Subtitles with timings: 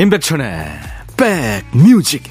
[0.00, 0.64] 임백천의
[1.16, 2.22] 백뮤직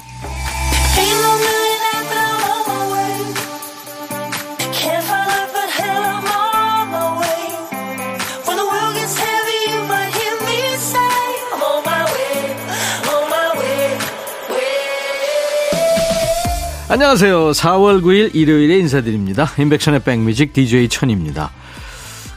[16.90, 17.50] 안녕하세요.
[17.50, 19.50] 4월 9일 일요일에 인사드립니다.
[19.58, 21.50] 임백천의 백뮤직 DJ 천입니다.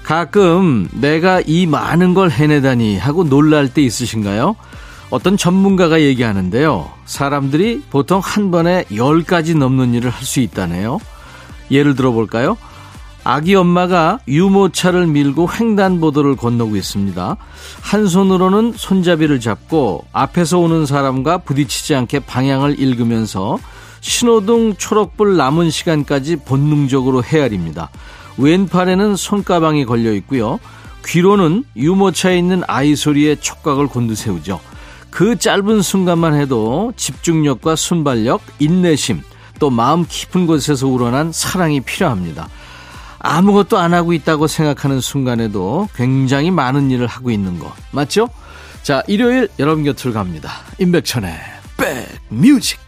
[0.03, 4.57] 가끔 내가 이 많은 걸 해내다니 하고 놀랄 때 있으신가요?
[5.11, 6.89] 어떤 전문가가 얘기하는데요.
[7.05, 10.99] 사람들이 보통 한 번에 10가지 넘는 일을 할 수 있다네요.
[11.69, 12.57] 예를 들어 볼까요?
[13.23, 17.37] 아기 엄마가 유모차를 밀고 횡단보도를 건너고 있습니다.
[17.81, 23.59] 한 손으로는 손잡이를 잡고 앞에서 오는 사람과 부딪히지 않게 방향을 읽으면서
[23.99, 27.89] 신호등 초록불 남은 시간까지 본능적으로 헤아립니다.
[28.37, 30.59] 왼팔에는 손가방이 걸려 있고요.
[31.05, 34.59] 귀로는 유모차에 있는 아이 소리에 촉각을 곤두세우죠.
[35.11, 39.21] 그 짧은 순간만 해도 집중력과 순발력, 인내심,
[39.59, 42.49] 또 마음 깊은 곳에서 우러난 사랑이 필요합니다.
[43.19, 48.29] 아무것도 안 하고 있다고 생각하는 순간에도 굉장히 많은 일을 하고 있는 거 맞죠?
[48.81, 50.51] 자, 일요일 여러분 곁으로 갑니다.
[50.79, 51.31] 임백천의
[51.77, 52.79] 백뮤직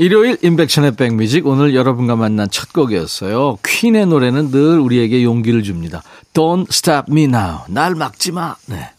[0.00, 3.58] 일요일 인백션의 백뮤직 오늘 여러분과 만난 첫 곡이었어요.
[3.66, 6.04] 퀸의 노래는 늘 우리에게 용기를 줍니다.
[6.32, 7.62] Don't stop me now.
[7.68, 8.54] 날 막지 마.
[8.66, 8.90] 네.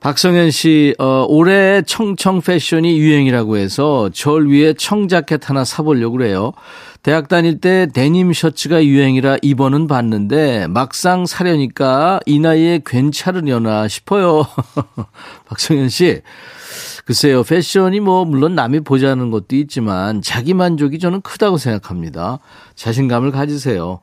[0.00, 6.54] 박성현 씨, 어, 올해 청청 패션이 유행이라고 해서 절 위에 청자켓 하나 사보려고 그래요.
[7.04, 14.44] 대학 다닐 때 데님 셔츠가 유행이라 입어는 봤는데 막상 사려니까 이 나이에 괜찮으려나 싶어요.
[15.46, 16.22] 박성현 씨,
[17.10, 22.38] 글쎄요, 패션이 뭐, 물론 남이 보자는 것도 있지만, 자기 만족이 저는 크다고 생각합니다.
[22.76, 23.98] 자신감을 가지세요.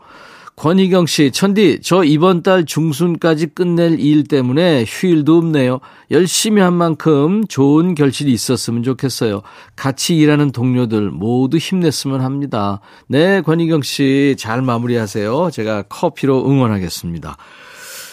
[0.58, 5.80] 권희경 씨, 천디, 저 이번 달 중순까지 끝낼 일 때문에 휴일도 없네요.
[6.12, 9.42] 열심히 한 만큼 좋은 결실이 있었으면 좋겠어요.
[9.78, 12.82] 같이 일하는 동료들 모두 힘냈으면 합니다.
[13.08, 15.52] 네, 권희경 씨, 잘 마무리하세요.
[15.54, 17.38] 제가 커피로 응원하겠습니다.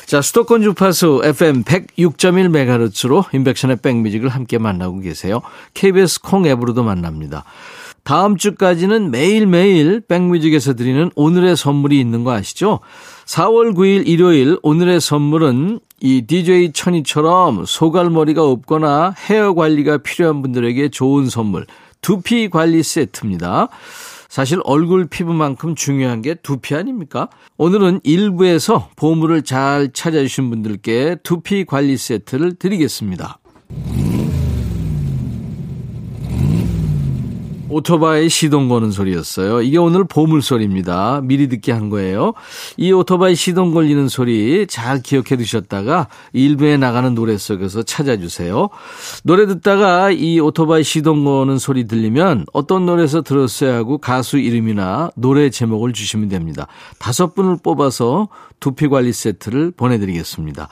[0.06, 5.40] 자, 수도권 주파수 FM 106.1MHz로 인백션의 백뮤직을 함께 만나고 계세요.
[5.72, 7.44] KBS 콩 앱으로도 만납니다.
[8.02, 12.80] 다음 주까지는 매일매일 백뮤직에서 드리는 오늘의 선물이 있는 거 아시죠?
[13.24, 21.30] 4월 9일 일요일 오늘의 선물은 이 DJ 천이처럼 소갈머리가 없거나 헤어 관리가 필요한 분들에게 좋은
[21.30, 21.66] 선물
[22.02, 23.68] 두피 관리 세트입니다.
[24.34, 27.28] 사실 얼굴 피부만큼 중요한 게 두피 아닙니까?
[27.56, 33.38] 오늘은 일부에서 보물을 잘 찾아주신 분들께 두피 관리 세트를 드리겠습니다.
[37.74, 39.60] 오토바이 시동 거는 소리였어요.
[39.62, 41.20] 이게 오늘 보물 소리입니다.
[41.24, 42.32] 미리 듣게 한 거예요.
[42.76, 48.68] 이 오토바이 시동 걸리는 소리 잘 기억해 두셨다가 일부에 나가는 노래 속에서 찾아주세요.
[49.24, 55.50] 노래 듣다가 이 오토바이 시동 거는 소리 들리면 어떤 노래에서 들었어야 하고 가수 이름이나 노래
[55.50, 56.68] 제목을 주시면 됩니다.
[57.00, 58.28] 다섯 분을 뽑아서
[58.60, 60.68] 두피 관리 세트를 보내드리겠습니다.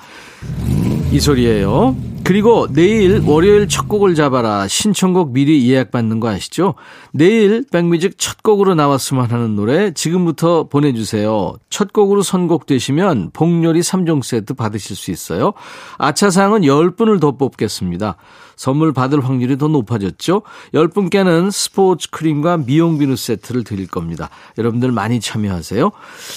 [1.13, 1.95] 이 소리예요.
[2.25, 6.75] 그리고 내일 월요일 첫 곡을 잡아라 신청곡 미리 예약받는 거 아시죠?
[7.13, 11.53] 내일 백뮤직 첫 곡으로 나왔으면 하는 노래 지금부터 보내주세요.
[11.69, 15.53] 첫 곡으로 선곡되시면 복요리 3종 세트 받으실 수 있어요.
[15.99, 18.17] 아차상은 10분을 더 뽑겠습니다.
[18.57, 20.43] 선물 받을 확률이 더 높아졌죠?
[20.75, 24.31] 10분께는 스포츠 크림과 미용 비누 세트를 드릴 겁니다.
[24.59, 25.91] 여러분들 많이 참여하세요.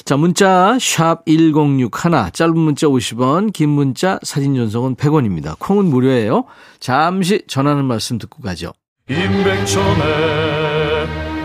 [0.06, 5.58] 자, 문자 1061, 짧은 문자 50원, 긴 문자 사진 전송은 100원입니다.
[5.60, 6.46] 콩은 무료예요.
[6.80, 8.74] 잠시 전하는 말씀 듣고 가죠.
[9.10, 10.06] 임백천의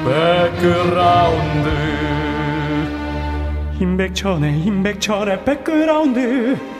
[0.04, 1.68] 백그라운드
[3.80, 6.79] 임백천의 임백천의 백그라운드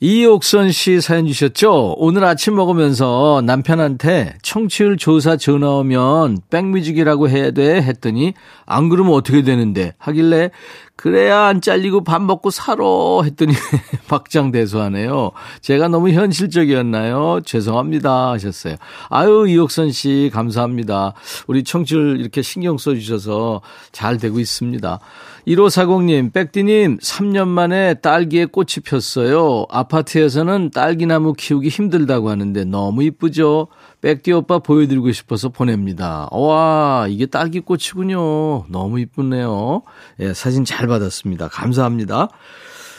[0.00, 1.94] 이옥선 씨 사연 주셨죠?
[1.96, 8.34] 오늘 아침 먹으면서 남편한테 청취율 조사 전화 오면 백뮤직이라고 해야 돼 했더니
[8.66, 10.50] 안 그러면 어떻게 되는데 하길래
[10.96, 12.82] 그래야 안 잘리고 밥 먹고 살아
[13.22, 13.52] 했더니
[14.08, 15.30] 박장대소하네요.
[15.60, 17.40] 제가 너무 현실적이었나요?
[17.44, 18.76] 죄송합니다 하셨어요.
[19.10, 21.12] 아유 이옥선 씨 감사합니다.
[21.46, 23.60] 우리 청취를 이렇게 신경 써주셔서
[23.92, 24.98] 잘 되고 있습니다.
[25.46, 29.66] 1540님, 백디님, 3년 만에 딸기에 꽃이 폈어요.
[29.70, 33.68] 아파트에서는 딸기나무 키우기 힘들다고 하는데 너무 이쁘죠?
[34.06, 36.28] 백디 오빠 보여드리고 싶어서 보냅니다.
[36.30, 38.66] 와, 이게 딸기 꽃이군요.
[38.68, 39.82] 너무 이쁘네요.
[40.20, 41.48] 예, 사진 잘 받았습니다.
[41.48, 42.28] 감사합니다.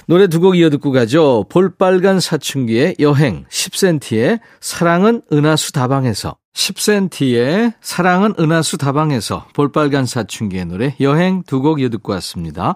[0.07, 1.45] 노래 두 곡 이어 듣고 가죠.
[1.48, 6.36] 볼빨간 사춘기의 여행, 10cm의 사랑은 은하수 다방에서.
[6.54, 12.75] 10cm의 사랑은 은하수 다방에서 볼빨간 사춘기의 노래 여행 두 곡 이어 듣고 왔습니다.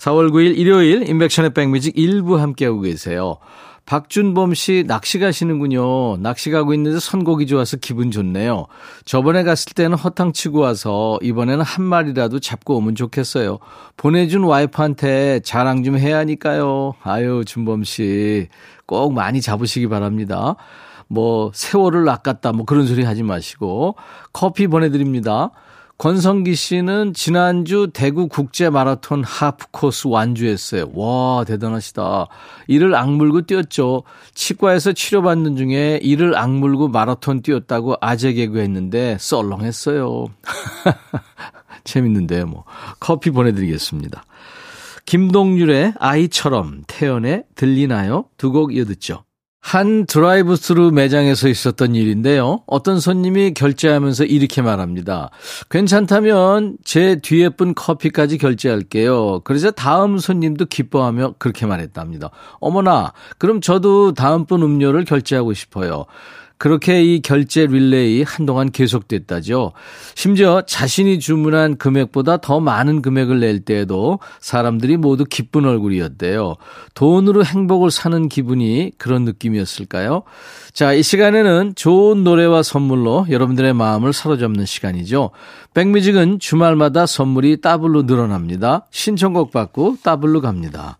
[0.00, 3.36] 4월 9일 일요일 인백션의 백뮤직 일부 함께하고 계세요.
[3.86, 6.16] 박준범 씨 낚시 가시는군요.
[6.18, 8.66] 낚시 가고 있는데 선곡이 좋아서 기분 좋네요.
[9.04, 13.58] 저번에 갔을 때는 허탕 치고 와서 이번에는 한 마리라도 잡고 오면 좋겠어요.
[13.96, 16.94] 보내준 와이프한테 자랑 좀 해야 하니까요.
[17.02, 18.48] 아유, 준범 씨.
[18.86, 20.56] 꼭 많이 잡으시기 바랍니다.
[21.06, 23.96] 뭐, 세월을 낚았다, 뭐 그런 소리 하지 마시고,
[24.32, 25.50] 커피 보내드립니다.
[25.96, 30.90] 권성기 씨는 지난주 대구 국제 마라톤 하프 코스 완주했어요.
[30.94, 32.26] 와, 대단하시다.
[32.66, 34.02] 이를 악물고 뛰었죠.
[34.34, 40.26] 치과에서 치료받는 중에 이를 악물고 마라톤 뛰었다고 아재 개그 했는데 썰렁했어요.
[41.84, 42.64] 재밌는데요, 뭐.
[42.98, 44.24] 커피 보내드리겠습니다.
[45.06, 48.24] 김동률의 아이처럼 태연의 들리나요?
[48.36, 49.24] 두 곡 이어듣죠.
[49.64, 52.60] 한 드라이브 스루 매장에서 있었던 일인데요.
[52.66, 55.30] 어떤 손님이 결제하면서 이렇게 말합니다.
[55.70, 59.40] 괜찮다면 제 뒤에 분 커피까지 결제할게요.
[59.40, 62.28] 그래서 다음 손님도 기뻐하며 그렇게 말했답니다.
[62.60, 66.04] 어머나, 그럼 저도 다음 분 음료를 결제하고 싶어요.
[66.56, 69.72] 그렇게 이 결제 릴레이 한동안 계속됐다죠.
[70.14, 76.54] 심지어 자신이 주문한 금액보다 더 많은 금액을 낼 때에도 사람들이 모두 기쁜 얼굴이었대요.
[76.94, 80.22] 돈으로 행복을 사는 기분이 그런 느낌이었을까요?
[80.72, 85.30] 자, 이 시간에는 좋은 노래와 선물로 여러분들의 마음을 사로잡는 시간이죠.
[85.74, 88.86] 백뮤직은 주말마다 선물이 더블로 늘어납니다.
[88.90, 90.98] 신청곡 받고 더블로 갑니다.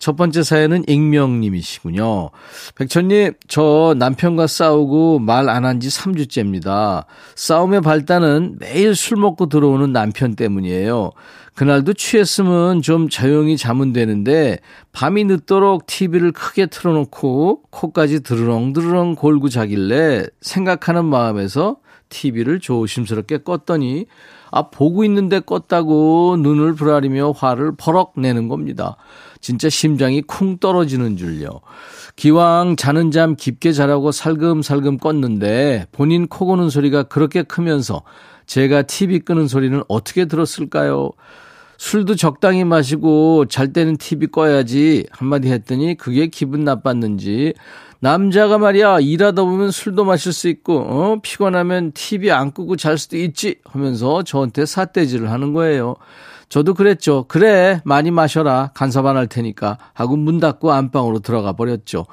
[0.00, 2.30] 첫 번째 사연은 익명님이시군요.
[2.74, 7.04] 백천님, 저 남편과 싸우고 말 안 한 지 3주째입니다.
[7.36, 11.10] 싸움의 발단은 매일 술 먹고 들어오는 남편 때문이에요.
[11.54, 14.58] 그날도 취했으면 좀 조용히 자면 되는데
[14.92, 21.76] 밤이 늦도록 TV를 크게 틀어놓고 코까지 드르렁드르렁 골고 자길래 생각하는 마음에서
[22.08, 24.06] TV를 조심스럽게 껐더니
[24.50, 28.96] 아 보고 있는데 껐다고 눈을 부라리며 화를 버럭 내는 겁니다.
[29.40, 31.60] 진짜 심장이 쿵 떨어지는 줄요.
[32.16, 38.02] 기왕 자는 잠 깊게 자라고 살금살금 껐는데 본인 코 고는 소리가 그렇게 크면서
[38.46, 41.12] 제가 TV 끄는 소리는 어떻게 들었을까요?
[41.78, 47.54] 술도 적당히 마시고 잘 때는 TV 꺼야지 한마디 했더니 그게 기분 나빴는지
[48.00, 53.16] 남자가 말이야 일하다 보면 술도 마실 수 있고 어 피곤하면 TV 안 끄고 잘 수도
[53.16, 55.96] 있지 하면서 저한테 삿대질을 하는 거예요.
[56.50, 57.24] 저도 그랬죠.
[57.28, 58.72] 그래, 많이 마셔라.
[58.74, 59.78] 간섭 안 할 테니까.
[59.94, 62.06] 하고 문 닫고 안방으로 들어가 버렸죠.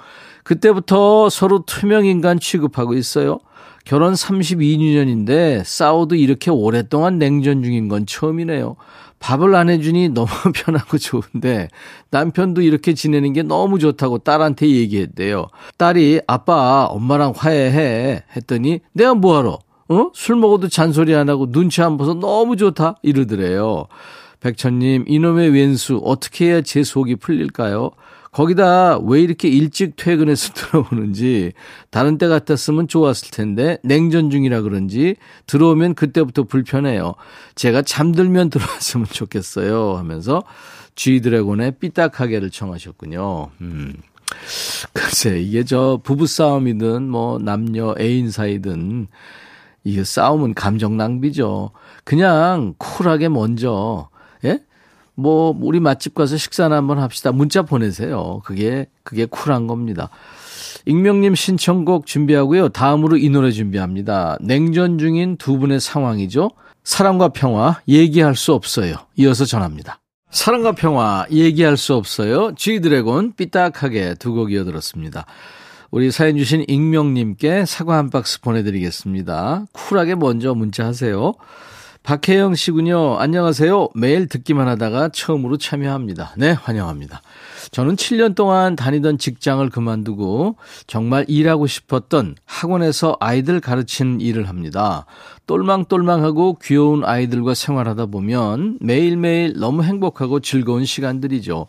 [0.43, 3.39] 그때부터 서로 투명인간 취급하고 있어요.
[3.83, 8.75] 결혼 32년인데 싸워도 이렇게 오랫동안 냉전 중인 건 처음이네요.
[9.19, 11.69] 밥을 안 해주니 너무 편하고 좋은데
[12.11, 15.47] 남편도 이렇게 지내는 게 너무 좋다고 딸한테 얘기했대요.
[15.77, 19.57] 딸이 아빠 엄마랑 화해해 했더니 내가 뭐하러
[19.89, 20.11] 어?
[20.13, 23.87] 술 먹어도 잔소리 안 하고 눈치 안 봐서 너무 좋다 이러더래요.
[24.39, 27.91] 백천님, 이놈의 왼수, 어떻게 해야 제 속이 풀릴까요?
[28.31, 31.53] 거기다 왜 이렇게 일찍 퇴근해서 들어오는지,
[31.89, 35.15] 다른 때 같았으면 좋았을 텐데, 냉전 중이라 그런지,
[35.47, 37.15] 들어오면 그때부터 불편해요.
[37.55, 39.95] 제가 잠들면 들어왔으면 좋겠어요.
[39.97, 40.43] 하면서,
[40.95, 43.49] 쥐드래곤의 삐딱하게를 청하셨군요.
[43.61, 43.93] 음.
[44.93, 49.07] 글쎄, 이게 저 부부싸움이든, 뭐, 남녀 애인 사이든,
[49.83, 51.71] 이게 싸움은 감정 낭비죠.
[52.03, 54.16] 그냥 쿨하게 먼저 예?
[55.17, 57.31] 뭐 우리 맛집 가서 식사나 한번 합시다.
[57.31, 58.41] 문자 보내세요.
[58.45, 60.09] 그게 그게 쿨한 겁니다.
[60.85, 62.69] 익명님 신청곡 준비하고요.
[62.69, 64.37] 다음으로 이 노래 준비합니다.
[64.41, 66.51] 냉전 중인 두 분의 상황이죠.
[66.83, 68.95] 사랑과 평화 얘기할 수 없어요.
[69.17, 69.99] 이어서 전합니다.
[70.29, 72.53] 사랑과 평화 얘기할 수 없어요.
[72.55, 75.25] G드래곤 삐딱하게 두 곡 이어들었습니다.
[75.89, 79.65] 우리 사연 주신 익명님께 사과 한 박스 보내드리겠습니다.
[79.73, 81.33] 쿨하게 먼저 문자 하세요.
[82.07, 83.17] 박혜영 씨군요.
[83.19, 83.89] 안녕하세요.
[83.93, 86.35] 매일 듣기만 하다가 처음으로 참여합니다.
[86.37, 87.21] 네, 환영합니다.
[87.71, 90.55] 저는 7년 동안 다니던 직장을 그만두고
[90.87, 95.05] 정말 일하고 싶었던 학원에서 아이들 가르치는 일을 합니다.
[95.47, 101.67] 똘망똘망하고 귀여운 아이들과 생활하다 보면 매일매일 너무 행복하고 즐거운 시간들이죠.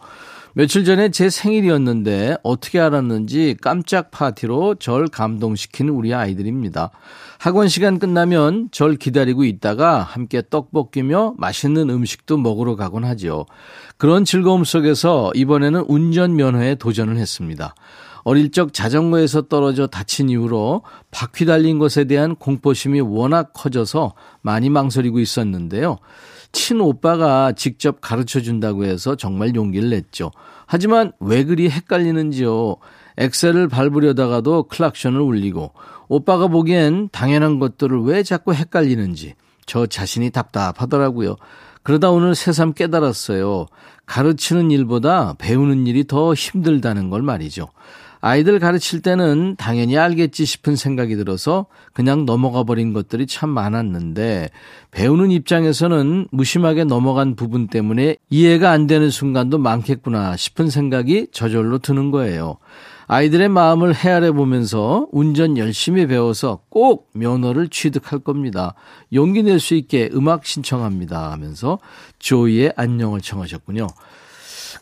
[0.58, 6.90] 며칠 전에 제 생일이었는데 어떻게 알았는지 깜짝 파티로 절 감동시킨 우리 아이들입니다.
[7.38, 13.46] 학원 시간 끝나면 절 기다리고 있다가 함께 떡볶이며 맛있는 음식도 먹으러 가곤 하죠.
[13.98, 17.76] 그런 즐거움 속에서 이번에는 운전면허에 도전을 했습니다.
[18.24, 25.20] 어릴 적 자전거에서 떨어져 다친 이후로 바퀴 달린 것에 대한 공포심이 워낙 커져서 많이 망설이고
[25.20, 25.98] 있었는데요.
[26.52, 30.30] 친오빠가 직접 가르쳐 준다고 해서 정말 용기를 냈죠.
[30.66, 32.76] 하지만 왜 그리 헷갈리는지요.
[33.18, 35.72] 엑셀을 밟으려다가도 클락션을 울리고
[36.08, 39.34] 오빠가 보기엔 당연한 것들을 왜 자꾸 헷갈리는지
[39.66, 41.36] 저 자신이 답답하더라고요.
[41.82, 43.66] 그러다 오늘 새삼 깨달았어요.
[44.06, 47.68] 가르치는 일보다 배우는 일이 더 힘들다는 걸 말이죠.
[48.20, 54.50] 아이들 가르칠 때는 당연히 알겠지 싶은 생각이 들어서 그냥 넘어가 버린 것들이 참 많았는데
[54.90, 62.10] 배우는 입장에서는 무심하게 넘어간 부분 때문에 이해가 안 되는 순간도 많겠구나 싶은 생각이 저절로 드는
[62.10, 62.56] 거예요.
[63.10, 68.74] 아이들의 마음을 헤아려 보면서 운전 열심히 배워서 꼭 면허를 취득할 겁니다.
[69.14, 71.78] 용기 낼 수 있게 음악 신청합니다 하면서
[72.18, 73.86] 조이의 안녕을 청하셨군요.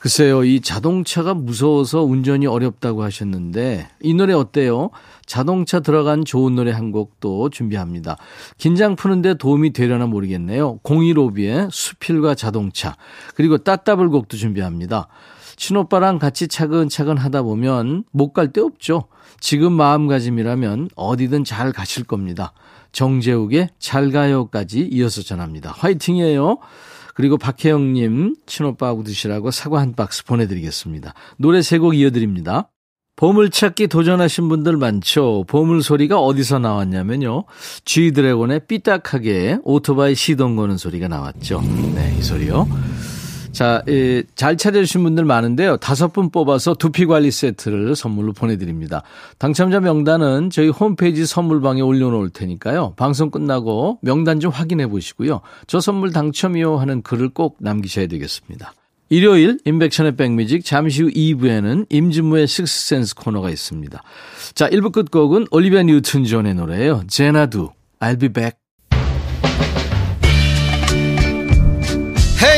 [0.06, 4.90] 글쎄요, 이 자동차가 무서워서 운전이 어렵다고 하셨는데, 이 노래 어때요?
[5.26, 8.16] 자동차 들어간 좋은 노래 한 곡도 준비합니다.
[8.56, 10.78] 긴장 푸는데 도움이 되려나 모르겠네요.
[10.84, 12.94] 015B의 수필과 자동차,
[13.34, 15.08] 그리고 따따블 곡도 준비합니다.
[15.56, 19.08] 친오빠랑 같이 차근차근 하다 보면 못 갈 데 없죠.
[19.40, 22.52] 지금 마음가짐이라면 어디든 잘 가실 겁니다.
[22.92, 25.74] 정재욱의 잘 가요까지 이어서 전합니다.
[25.76, 26.58] 화이팅이에요.
[27.16, 31.14] 그리고 박혜영님 친오빠하고 드시라고 사과 한 박스 보내드리겠습니다.
[31.38, 32.68] 노래 세 곡 이어드립니다.
[33.16, 35.44] 보물찾기 도전하신 분들 많죠.
[35.48, 37.44] 보물 소리가 어디서 나왔냐면요.
[37.86, 41.62] G드래곤의 삐딱하게 오토바이 시동 거는 소리가 나왔죠.
[41.94, 42.68] 네, 이 소리요.
[43.56, 45.78] 자, 예, 잘 찾아주신 분들 많은데요.
[45.78, 49.02] 다섯 분 뽑아서 두피 관리 세트를 선물로 보내드립니다.
[49.38, 52.92] 당첨자 명단은 저희 홈페이지 선물방에 올려놓을 테니까요.
[52.96, 55.40] 방송 끝나고 명단 좀 확인해 보시고요.
[55.66, 58.74] 저 선물 당첨이요 하는 글을 꼭 남기셔야 되겠습니다.
[59.08, 64.02] 일요일 인백션의 백뮤직 잠시 후 2부에는 임진무의 식스센스 코너가 있습니다.
[64.54, 67.04] 자, 1부 끝곡은 올리비아 뉴튼 존의 노래예요.
[67.08, 67.70] 제나두,
[68.00, 68.65] I'll be back.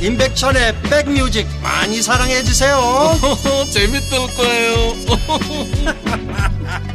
[0.00, 2.78] 임백천의 백뮤직 많이 사랑해 주세요
[3.70, 4.94] 재밌을 거예요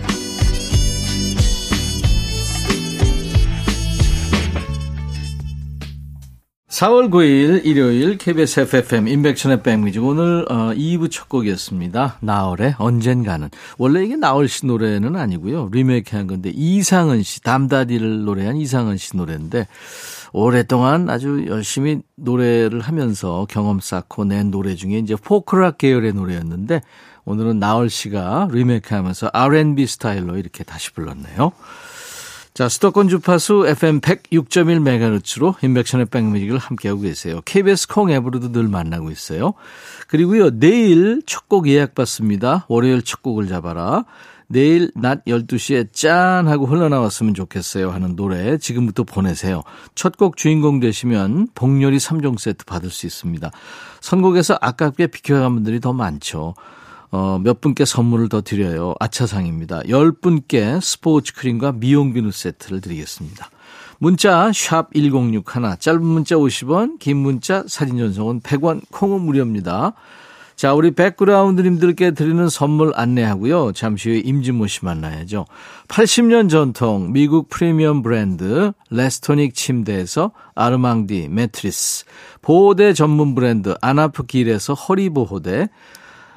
[6.73, 12.17] 4월 9일 일요일 KBS FFM 인백션의 백뮤직 오늘 어, 2부 첫 곡이었습니다.
[12.19, 15.69] 나얼의 언젠가는 원래 이게 나얼 씨 노래는 아니고요.
[15.71, 19.67] 리메이크한 건데 이상은 씨 담다디를 노래한 이상은 씨 노래인데
[20.33, 26.81] 오랫동안 아주 열심히 노래를 하면서 경험 쌓고 낸 노래 중에 이제 포크락 계열의 노래였는데
[27.25, 31.51] 오늘은 나얼 씨가 리메이크하면서 R&B 스타일로 이렇게 다시 불렀네요.
[32.53, 37.41] 자, 수도권 주파수 FM 106.1MHz로 인백션의 백뮤직을 함께하고 계세요.
[37.45, 39.53] KBS 콩 앱으로도 늘 만나고 있어요.
[40.07, 42.65] 그리고요, 내일 첫 곡 예약 받습니다.
[42.67, 44.05] 월요일 첫 곡을 잡아라.
[44.53, 49.63] 내일 낮 12시에 짠 하고 흘러나왔으면 좋겠어요 하는 노래 지금부터 보내세요.
[49.95, 53.51] 첫 곡 주인공 되시면 복요리 3종 세트 받을 수 있습니다.
[53.99, 56.53] 선곡에서 아깝게 비켜간 분들이 더 많죠.
[57.09, 58.93] 어, 몇 분께 선물을 더 드려요.
[58.99, 59.81] 아차상입니다.
[59.81, 63.49] 10분께 스포츠 크림과 미용 비누 세트를 드리겠습니다.
[63.97, 65.43] 문자 1061,
[65.79, 69.93] 짧은 문자 50원, 긴 문자 사진 전송은 100원, 콩은 무료입니다.
[70.55, 73.73] 자, 우리 백그라운드님들께 드리는 선물 안내하고요.
[73.73, 75.45] 잠시 후에 임진모 씨 만나야죠.
[75.87, 82.05] 80년 전통 미국 프리미엄 브랜드 레스토닉 침대에서 아르망디 매트리스,
[82.41, 85.69] 보호대 전문 브랜드 아나프길에서 허리보호대,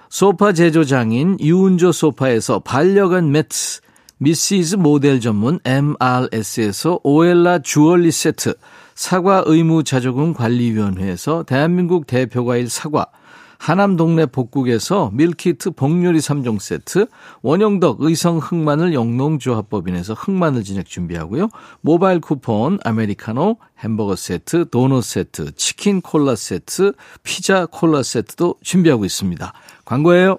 [0.08, 3.80] 소파 제조장인 유운조 소파에서 반려견 매트,
[4.18, 8.54] 미시즈 모델 전문 MRS에서 오엘라 주얼리 세트,
[8.94, 13.06] 사과 의무 자조금 관리위원회에서 대한민국 대표과일 사과,
[13.58, 17.06] 하남 동네 복국에서 밀키트 복요리 3종 세트,
[17.42, 21.48] 원형덕 의성 흑마늘 영농조합법인에서 흑마늘 진액 준비하고요.
[21.80, 29.52] 모바일 쿠폰, 아메리카노, 햄버거 세트, 도넛 세트, 치킨 콜라 세트, 피자 콜라 세트도 준비하고 있습니다.
[29.84, 30.38] 광고예요.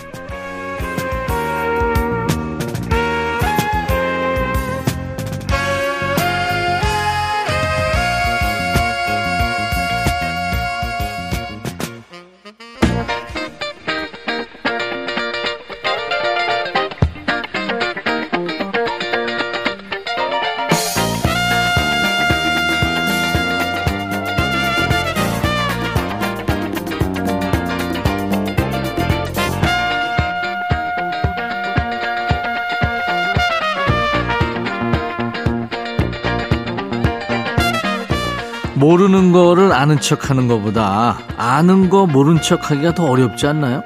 [39.91, 43.83] 아는 척 하는 것보다 아는 거 모른 척 하기가 더 어렵지 않나요?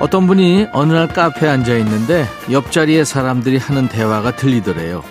[0.00, 5.04] 어떤 분이 어느 날 카페에 앉아 있는데 옆자리에 사람들이 하는 대화가 들리더래요.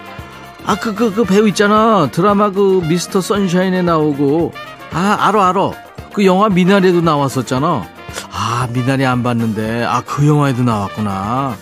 [0.65, 2.09] 아, 그, 그, 그 배우 있잖아.
[2.11, 4.51] 드라마 그 미스터 선샤인에 나오고.
[4.91, 5.71] 아, 알아, 알아.
[6.11, 7.85] 그 영화 미나리에도 나왔었잖아.
[8.31, 9.85] 아, 미나리 안 봤는데.
[9.85, 11.55] 아, 그 영화에도 나왔구나.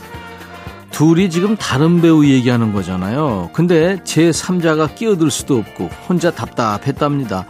[0.89, 3.51] 둘이 지금 다른 배우 얘기하는 거잖아요.
[3.53, 7.45] 근데 제 3자가 끼어들 수도 없고 혼자 답답했답니다.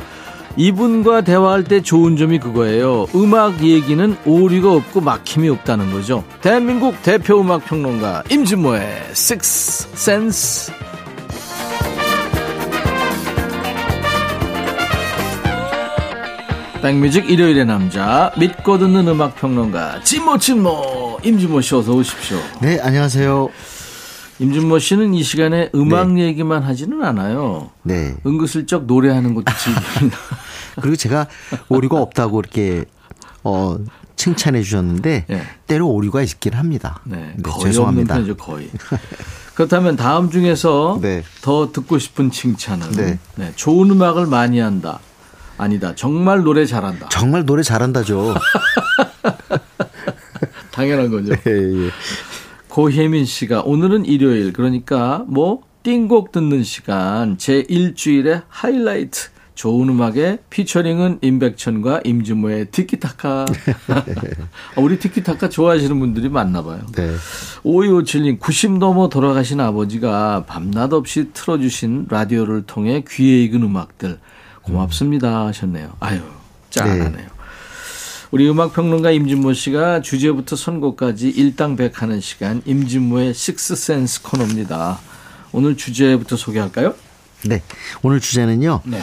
[0.55, 3.07] 이분과 대화할 때 좋은 점이 그거예요.
[3.15, 6.23] 음악 얘기는 오류가 없고 막힘이 없다는 거죠.
[6.41, 10.73] 대한민국 대표 음악 평론가 임진모의 Six Sense.
[16.83, 22.37] 백뮤직 일요일의 남자 믿고 듣는 음악 평론가 진모 진모 임진모 씨 어서 오십시오.
[22.61, 23.49] 네, 안녕하세요.
[24.39, 27.69] 임준모 씨는 이 시간에 음악 얘기만 하지는 않아요.
[27.83, 28.13] 네.
[28.25, 30.17] 은근슬쩍 노래하는 것도 즐깁니다.
[30.81, 31.27] 그리고 제가
[31.69, 32.85] 오류가 없다고 이렇게
[33.43, 33.77] 어
[34.15, 35.43] 칭찬해 주셨는데 네.
[35.67, 37.01] 때로 오류가 있긴 합니다.
[37.03, 38.15] 네, 네, 거의 죄송합니다.
[38.15, 38.69] 없는 편이죠, 거의.
[39.55, 41.23] 그렇다면 다음 중에서 네.
[41.41, 43.19] 더 듣고 싶은 칭찬은 네.
[43.35, 44.99] 네, 좋은 음악을 많이 한다.
[45.57, 45.93] 아니다.
[45.95, 47.09] 정말 노래 잘한다.
[47.09, 48.33] 정말 노래 잘한다죠.
[50.71, 51.33] 당연한 거죠.
[51.47, 51.89] 예, 예.
[52.67, 61.19] 고혜민 씨가 오늘은 일요일 그러니까 뭐 띵곡 듣는 시간 제 일주일의 하이라이트 좋은 음악의 피처링은
[61.21, 63.45] 임백천과 임진모의 티키타카.
[63.87, 66.81] 아, 우리 티키타카 좋아하시는 분들이 많나 봐요.
[66.95, 67.15] 네.
[67.63, 74.19] 5257님 90 넘어 돌아가신 아버지가 밤낮 없이 틀어주신 라디오를 통해 귀에 익은 음악들
[74.63, 75.93] 고맙습니다 하셨네요.
[75.99, 76.21] 아유
[76.69, 77.27] 짠하네요.
[78.31, 84.99] 우리 음악평론가 임진모 씨가 주제부터 선곡까지 일당백하는 시간 임진모의 식스센스 코너입니다.
[85.51, 86.95] 오늘 주제부터 소개할까요?
[87.45, 87.61] 네.
[88.01, 88.81] 오늘 주제는요.
[88.85, 89.01] 네.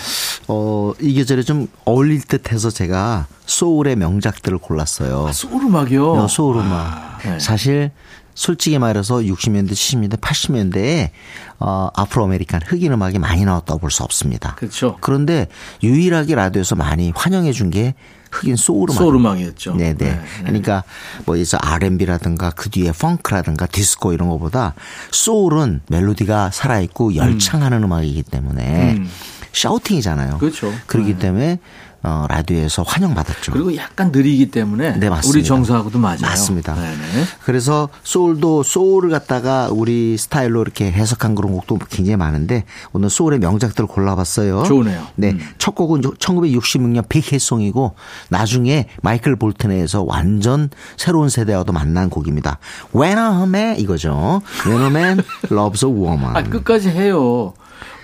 [0.49, 5.29] 어, 이 계절에 좀 어울릴 듯 해서 제가 소울의 명작들을 골랐어요.
[5.29, 6.13] 아, 소울 음악이요.
[6.13, 7.19] 어, 소울 음악.
[7.23, 7.39] 네.
[7.39, 7.91] 사실
[8.35, 11.11] 솔직히 말해서 60년대, 70년대, 80년대에
[11.59, 14.55] 어, Afro American 흑인 음악이 많이 나왔다고 볼 수 없습니다.
[14.55, 14.97] 그렇죠.
[15.01, 15.49] 그런데
[15.83, 17.95] 유일하게 라디오에서 많이 환영해 준 게
[18.33, 18.99] 흑인 소울 음악.
[18.99, 19.75] 소울 음악이었죠.
[19.75, 19.95] 네네.
[19.95, 20.21] 네, 네.
[20.45, 20.85] 그러니까
[21.27, 24.75] 뭐 이제 R&B라든가 그 뒤에 펑크라든가 디스코 이런 거보다
[25.11, 27.93] 소울은 멜로디가 살아 있고 열창하는 음.
[27.93, 29.11] 악이기 때문에 음.
[29.53, 30.39] 샤우팅이잖아요.
[30.39, 30.73] 그렇죠.
[30.87, 31.19] 그렇기 네.
[31.19, 31.59] 때문에
[32.03, 33.53] 어, 라디오에서 환영받았죠.
[33.53, 35.29] 그리고 약간 느리기 때문에 네, 맞습니다.
[35.29, 36.21] 우리 정서하고도 맞아요.
[36.23, 36.75] 맞습니다.
[36.75, 37.25] 네네.
[37.45, 43.87] 그래서 소울도 소울을 갖다가 우리 스타일로 이렇게 해석한 그런 곡도 굉장히 많은데 오늘 소울의 명작들을
[43.87, 44.63] 골라봤어요.
[44.63, 45.07] 좋으네요.
[45.17, 45.33] 네.
[45.33, 45.41] 음.
[45.59, 47.95] 첫 곡은 1966년 빅히송이고
[48.31, 52.59] 나중에 마이클 볼튼에서 완전 새로운 세대와도 만난 곡입니다.
[52.95, 54.41] When a Man 이거죠.
[54.67, 56.35] When a Man loves a woman.
[56.35, 57.53] 아, 끝까지 해요.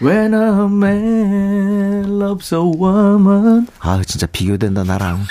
[0.03, 3.67] When a man loves a woman.
[3.81, 5.25] 아, 진짜 비교된다 나랑.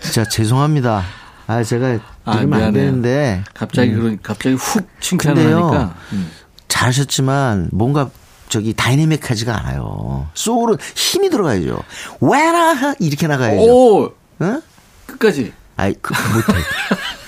[0.00, 1.02] 진짜 죄송합니다.
[1.46, 2.72] 아, 제가 아, 이러면 안.
[2.72, 5.52] 되는데 갑자기 그러 갑자기 훅 칭찬을 음.
[5.62, 5.94] 하니까.
[6.12, 6.30] 음.
[6.68, 8.10] 잘하셨지만 뭔가
[8.48, 10.28] 저기 다이내믹하지가 않아요.
[10.34, 11.78] 소울은 힘이 들어가야죠.
[12.20, 13.62] 왜나 이렇게 나가야죠.
[13.62, 14.62] 오 응?
[15.06, 15.52] 끝까지.
[15.76, 16.52] 아이 그 못해.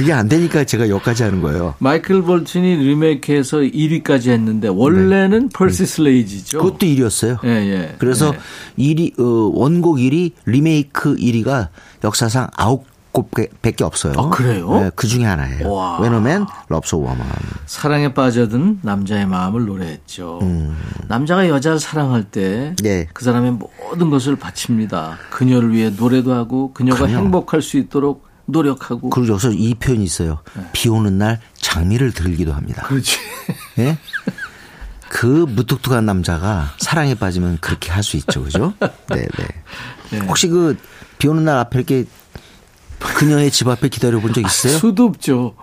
[0.00, 1.74] 그게 안 되니까 제가 여기까지 하는 거예요.
[1.78, 6.56] 마이클 볼튼이 리메이크해서 1위까지 했는데 원래는 퍼시 슬레이지죠.
[6.56, 6.64] 네.
[6.64, 7.44] 그것도 1위였어요.
[7.44, 7.94] 예, 예.
[7.98, 8.32] 그래서
[8.78, 8.82] 예.
[8.82, 11.68] 1위 어, 원곡 1위, 리메이크 1위가
[12.02, 12.48] 역사상
[13.12, 14.14] 9곡밖에 없어요.
[14.16, 14.70] 아, 그래요?
[14.80, 15.70] 네, 그 중에 하나예요.
[15.70, 16.00] 와.
[16.00, 17.26] 왜냐면 loves a woman.
[17.66, 20.40] 사랑에 빠져든 남자의 마음을 노래했죠.
[21.08, 22.74] 남자가 여자를 사랑할 때그 음.
[22.82, 23.06] 네.
[23.20, 23.58] 사람의
[23.90, 25.18] 모든 것을 바칩니다.
[25.28, 27.18] 그녀를 위해 노래도 하고 그녀가 그럼요.
[27.18, 30.40] 행복할 수 있도록 노력하고 그리고 여기서 이 표현이 있어요.
[30.72, 32.82] 비 오는 날 장미를 들기도 합니다.
[32.82, 32.88] 네.
[32.88, 33.16] 그렇지.
[33.78, 33.98] 예?
[35.08, 38.42] 그 무뚝뚝한 남자가 사랑에 빠지면 그렇게 할 수 있죠.
[38.44, 38.74] 그죠?
[39.08, 39.26] 네,
[40.12, 40.18] 네.
[40.26, 40.76] 혹시 그
[41.18, 42.06] 비 오는 날 앞에 이렇게
[42.98, 44.72] 그녀의 집 앞에 기다려 본 적 있어요?
[44.78, 45.54] 수도 없죠.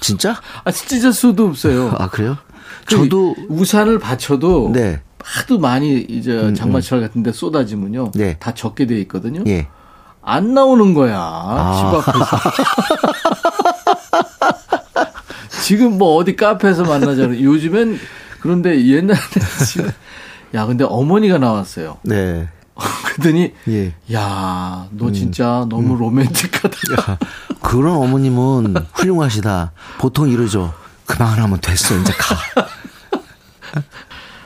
[0.00, 0.40] 진짜?
[0.64, 1.94] 아 진짜 수도 없어요.
[1.98, 2.36] 아, 그래요?
[2.86, 5.00] 그 저도 우산을 받쳐도 네.
[5.22, 8.12] 하도 많이 이제 장마철 같은 데 쏟아지면요.
[8.14, 8.36] 네.
[8.38, 9.42] 다 적게 돼 있거든요.
[9.46, 9.66] 예.
[10.26, 11.18] 안 나오는 거야.
[11.20, 12.02] 아.
[12.02, 12.36] 집 앞에서.
[15.62, 17.40] 지금 뭐 어디 카페에서 만나잖아요.
[17.40, 17.98] 요즘엔
[18.40, 19.18] 그런데 옛날에
[19.64, 19.90] 지금
[20.52, 21.98] 야 근데 어머니가 나왔어요.
[22.02, 22.48] 네.
[23.06, 23.94] 그랬더니 예.
[24.12, 26.76] 야너 진짜 너무 로맨틱하다.
[27.12, 27.18] 야,
[27.62, 29.72] 그런 어머님은 훌륭하시다.
[29.98, 30.74] 보통 이러죠.
[31.06, 31.96] 그만하면 됐어.
[31.96, 32.36] 이제 가.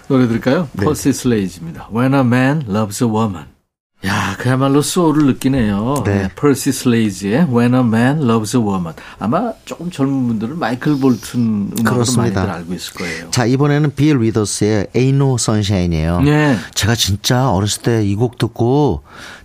[0.08, 0.68] 노래 들을까요?
[0.72, 0.84] 네.
[0.84, 1.88] 퍼시 슬레이즈입니다.
[1.90, 3.46] When a man loves a woman.
[4.06, 6.02] 야, 그야말로 소울을 느끼네요.
[6.06, 6.22] 네.
[6.22, 6.28] 네.
[6.34, 8.94] 퍼시 슬레이즈의 When a man loves a woman.
[9.18, 12.04] 아마 조금 젊은 분들은 마이클 볼튼 음악으로.
[12.16, 13.30] 많이들 알고 있을 거예요.
[13.30, 16.20] 자, 이번에는 빌 위더스의 Ain't No Sunshine이에요.
[16.22, 16.56] 네.
[16.74, 19.02] 제가 진짜 어렸을 때 이 곡 듣고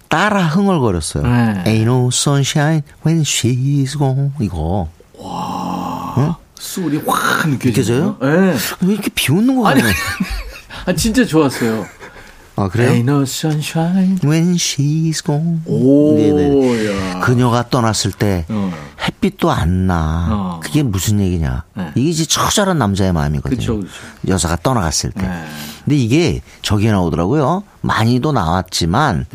[0.08, 1.24] 따라 흥얼거렸어요.
[1.24, 1.64] 네.
[1.66, 4.32] Ain't no sunshine when she's gone.
[4.40, 4.88] 이거.
[6.58, 8.16] 소울이 확 느껴져요.
[8.18, 8.18] 느껴져요?
[8.22, 8.56] 네.
[8.88, 9.84] 왜 이렇게 비웃는 거 같네.
[10.86, 11.86] 아, 진짜 좋았어요.
[12.58, 12.92] 아, 그래요?
[12.92, 14.18] Ain't no sunshine.
[14.24, 15.62] When she's gone.
[15.66, 17.16] 오, 네네.
[17.16, 17.20] 야.
[17.20, 18.72] 그녀가 떠났을 때 어.
[19.06, 20.28] 햇빛도 안 나.
[20.32, 20.60] 어.
[20.64, 21.64] 그게 무슨 얘기냐.
[21.76, 21.92] 네.
[21.96, 23.58] 이게 이제 처절한 남자의 마음이거든요.
[23.58, 23.90] 그쵸, 그쵸.
[24.28, 25.22] 여자가 떠나갔을 때.
[25.28, 25.46] 네.
[25.84, 27.64] 근데 이게 저기에 나오더라고요.
[27.82, 29.26] 많이도 나왔지만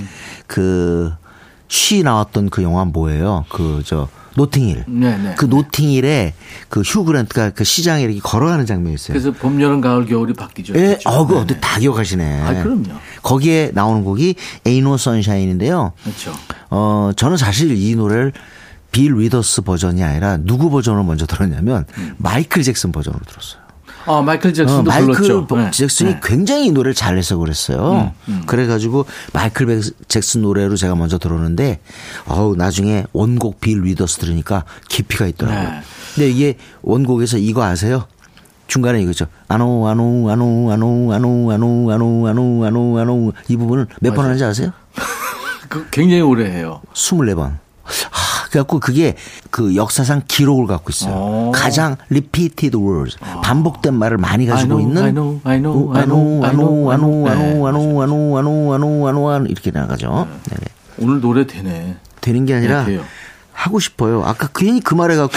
[0.47, 3.45] 그쉬 나왔던 그 영화 뭐예요?
[3.49, 4.85] 그 저 노팅힐.
[4.87, 5.35] 네, 네.
[5.37, 6.35] 그 노팅힐에
[6.69, 9.13] 그 휴 그랜트가 그 시장에 이렇게 걸어가는 장면이 있어요.
[9.15, 10.75] 그래서 봄, 여름, 가을, 겨울이 바뀌죠.
[10.75, 11.09] 예, 그렇죠?
[11.11, 12.41] 어, 그거 네, 다 기억하시네.
[12.43, 12.85] 아, 그럼요.
[13.23, 14.35] 거기에 나오는 곡이
[14.67, 15.93] No Sunshine인데요.
[16.03, 16.33] 그렇죠.
[16.71, 18.33] 어, 저는 사실 이 노래를
[18.93, 23.61] 빌 위더스 버전이 아니라 누구 버전을 먼저 들었냐면 마이클 잭슨 버전으로 들었어요.
[24.07, 25.47] 아, 마이클 잭슨도 어, 마이클 불렀죠.
[25.57, 26.21] 네, 잭슨이 네.
[26.23, 28.13] 굉장히 이 노래를 잘해서 그랬어요.
[28.47, 31.81] 그래가지고 마이클 백- 잭슨 노래로 제가 먼저 들었는데,
[32.27, 35.71] 어우 나중에 원곡 빌 위더스 들으니까 깊이가 있더라고요.
[35.71, 35.81] 네.
[36.15, 38.05] 근데 이게 원곡에서 이거 아세요?
[38.67, 39.27] 중간에 이거죠.
[39.49, 44.45] 아노 아노 아노 아노 아노 아노 아노 아노 아노 아노 이 부분을 몇 번 하는지
[44.45, 44.73] 아세요?
[45.69, 46.81] 그 굉장히 오래 해요.
[46.95, 47.59] 24번.
[48.51, 49.15] 아, 그래갖고 그게
[49.51, 51.15] 그 역사상 기록을 갖고 있어요.
[51.15, 51.53] 오.
[51.55, 53.17] 가장 repeated words.
[53.43, 55.03] 반복된 말을 많이 가지고 I know, 있는.
[55.05, 57.69] I know, I know, 어, I know, I know, 아노, 아노, I know.
[57.69, 60.27] 아노, 아노, 아노, 아노, 아노, 아노, 아노, 이렇게 나가죠.
[60.49, 60.61] 네네.
[60.99, 61.97] 오늘 노래 되네.
[62.21, 63.01] 되는 게 아니라 네.
[63.53, 64.25] 하고 싶어요.
[64.25, 65.37] 아까 괜히 그 말 해갖고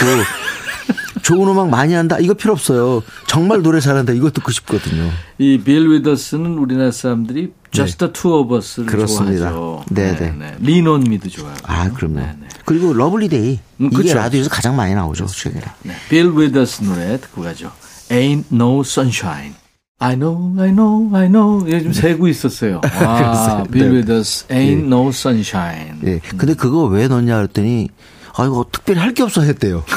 [1.21, 2.17] 좋은 음악 많이 한다.
[2.19, 3.01] 이거 필요 없어요.
[3.27, 4.11] 정말 노래 잘한다.
[4.11, 5.09] 이거 듣고 싶거든요.
[5.37, 8.91] 이 빌 위더스는 우리나라 사람들이 Just the Two of Us를 네.
[8.91, 9.51] 그렇습니다.
[9.51, 9.85] 좋아하죠.
[9.89, 10.55] 네, 네.
[10.59, 11.53] 리논 미도 좋아요.
[11.63, 12.15] 아, 그럼요.
[12.19, 12.47] 네, 네.
[12.65, 13.59] 그리고 Lovely Day.
[13.81, 14.15] 음, 이게 그쵸.
[14.15, 15.25] 라디오에서 가장 많이 나오죠.
[15.27, 15.63] 최근에.
[15.83, 15.93] 네.
[16.09, 17.71] 빌 위더스 노래 듣고 가죠.
[18.09, 19.53] Ain't No Sunshine.
[19.99, 21.65] I know, I know, I know.
[21.67, 22.81] 이게 좀 세고 있었어요.
[22.99, 23.63] 아.
[23.71, 23.97] 빌 네.
[23.99, 25.99] 위더스 Ain't No Sunshine.
[26.05, 26.19] 예.
[26.37, 27.89] 근데 그거 왜 넣냐 그랬더니
[28.35, 29.83] 아 이거 특별히 할 게 없어 했대요.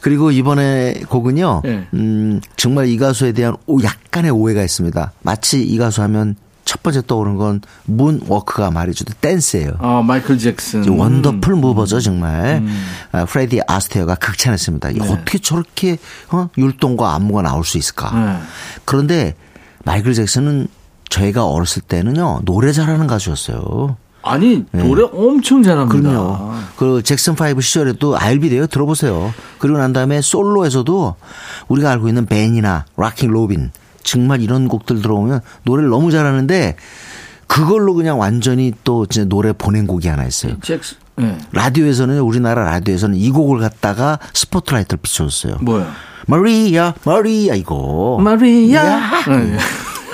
[0.00, 1.62] 그리고 이번에 곡은요.
[1.64, 1.86] 네.
[1.94, 5.12] 음, 정말 이 가수에 대한 오, 약간의 오해가 있습니다.
[5.22, 6.36] 마치 이 가수 하면
[6.68, 9.76] 첫 번째 떠오르는 건 문워크가 말해주던 댄스예요.
[9.78, 10.86] 아, 마이클 잭슨.
[10.86, 12.56] Wonderful mover죠 정말.
[12.56, 12.84] 음.
[13.10, 14.90] 아, 프레디 아스테어가 극찬했습니다.
[14.90, 15.96] 이게 어떻게 저렇게
[16.30, 16.50] 어?
[16.58, 18.12] 율동과 안무가 나올 수 있을까?
[18.14, 18.38] 네.
[18.84, 19.34] 그런데
[19.86, 20.68] 마이클 잭슨은
[21.08, 23.96] 저희가 어렸을 때는요 노래 잘하는 가수였어요.
[24.20, 26.06] 아니, 노래 엄청 잘합니다.
[26.06, 26.14] 네.
[26.14, 26.52] 그럼요.
[26.76, 29.32] 그 잭슨 5 시절에도 I'll Be There요 들어보세요.
[29.58, 31.16] 그리고 난 다음에 솔로에서도
[31.68, 33.70] 우리가 알고 있는 Ben이나 Rockin' Robin
[34.08, 36.76] 정말 이런 곡들 들어오면 노래를 너무 잘하는데
[37.46, 40.56] 그걸로 그냥 완전히 또 진짜 노래 보낸 곡이 하나 있어요.
[40.62, 40.96] 잭슨.
[41.16, 41.36] 네.
[41.52, 45.58] 라디오에서는 우리나라 라디오에서는 이 곡을 갖다가 스포트라이트를 비춰줬어요.
[45.60, 45.92] 뭐야?
[46.26, 48.18] 마리아 마리아 이거.
[48.22, 48.84] 마리아.
[48.86, 49.10] 야.
[49.28, 49.58] 네.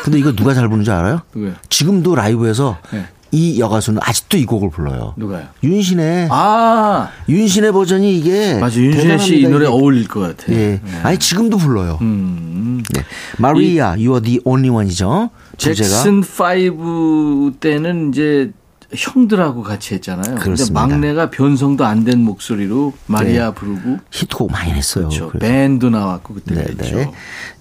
[0.02, 1.20] 근데 이거 누가 잘 부르는 줄 알아요?
[1.32, 1.52] 누구요?
[1.68, 3.06] 지금도 라이브에서 네.
[3.34, 5.14] 이 여가수는 아직도 이 곡을 불러요.
[5.16, 5.48] 누가요?
[5.64, 8.80] 윤신의 아, 윤신의 버전이 이게 맞아.
[8.80, 9.66] 윤신혜 씨이 노래.
[9.66, 10.52] 어울릴 것 같아.
[10.52, 10.80] 예.
[11.02, 11.98] 아니 지금도 불러요.
[12.00, 12.82] 음.
[12.94, 13.02] 네.
[13.38, 15.30] 마리아, You are the only one이죠.
[15.56, 18.52] 주제가 잭슨 5 때는 이제
[18.96, 20.36] 형들하고 같이 했잖아요.
[20.36, 20.86] 그렇습니다.
[20.86, 23.54] 막내가 변성도 안 된 목소리로 마리아 네.
[23.54, 25.08] 부르고 히트곡 많이 냈어요.
[25.08, 25.30] 그렇죠.
[25.38, 26.96] Ben도 나왔고 그때 네, 그랬죠.
[26.96, 27.10] 네.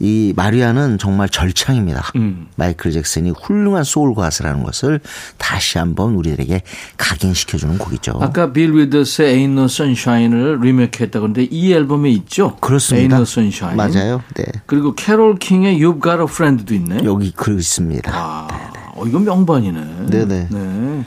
[0.02, 2.04] 이 마리아는 정말 절창입니다.
[2.18, 2.48] 음.
[2.58, 5.00] 마이클 잭슨이 훌륭한 소울 가수라는 것을
[5.38, 6.62] 다시 한번 우리들에게
[6.98, 8.18] 각인시켜 주는 곡이죠.
[8.22, 12.58] 아까 빌 위더스의 Ain't No Sunshine을 리메이크했다 그런데 이 앨범에 있죠.
[12.58, 13.16] 그렇습니다.
[13.16, 13.78] Ain't No Sunshine.
[13.78, 14.22] 맞아요.
[14.36, 14.44] 네.
[14.66, 17.06] 그리고 캐롤 킹의 You've Got a Friend도 있네.
[17.06, 18.12] 여기 그 있습니다.
[18.14, 18.48] 아,
[18.96, 20.08] 어, 이건 명반이네.
[20.10, 20.48] 네네.
[20.52, 21.04] 네.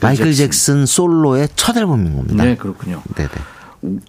[0.00, 0.86] 마이클 잭슨.
[0.86, 2.44] 솔로의 첫 앨범인 겁니다.
[2.44, 3.02] 네, 그렇군요.
[3.14, 3.30] 네네.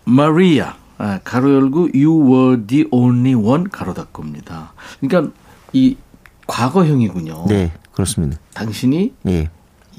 [0.05, 4.73] 마리아 아, 가로 열고 You were the only one 가로 닫고입니다.
[5.01, 5.33] 그러니까
[5.73, 5.97] 이
[6.47, 7.45] 과거형이군요.
[7.47, 8.37] 네, 그렇습니다.
[8.53, 9.49] 당신이 예,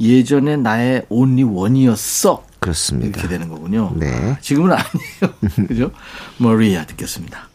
[0.00, 2.44] 예전에 나의 only one이었어.
[2.60, 3.08] 그렇습니다.
[3.18, 3.92] 이렇게 되는 거군요.
[3.96, 4.38] 네.
[4.40, 5.34] 지금은 아니에요.
[5.68, 5.90] 그죠?
[6.38, 7.48] 마리아 듣겠습니다.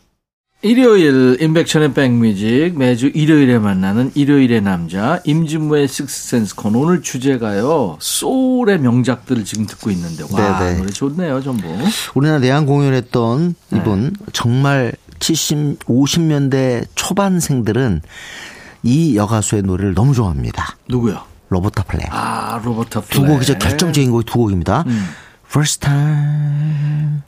[0.62, 9.46] 일요일 임백천의 백뮤직 매주 일요일에 만나는 일요일의 남자 임진모의 식스센스 코너 오늘 주제가요 소울의 명작들을
[9.46, 10.78] 지금 듣고 있는데 와 네네.
[10.80, 11.66] 노래 좋네요 전부
[12.14, 13.78] 우리나라 내한 공연했던 네.
[13.80, 18.02] 이분 정말 70, 50년대 초반생들은
[18.84, 20.78] 이 여가수의 노래를 너무 좋아합니다.
[20.88, 21.22] 누구요?
[21.50, 22.08] 로버타 플랙.
[22.12, 23.34] 아 로버타 플랙.
[23.34, 23.58] 곡이죠.
[23.58, 24.86] 결정적인 곡이 두 곡입니다.
[24.88, 25.08] 음.
[25.50, 27.22] First time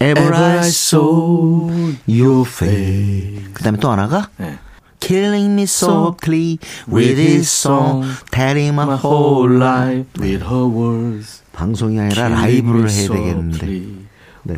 [0.00, 1.70] ever I saw
[2.08, 3.44] your face.
[3.54, 4.58] 그 다음에 또 하나가 네.
[5.00, 6.58] Killing me softly
[6.90, 10.06] with his song, telling my whole life.
[10.20, 13.56] with her words 방송이 아니라 라이브를 해야 되겠는데.
[13.56, 14.06] softly